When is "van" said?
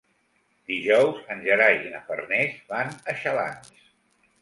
2.75-2.93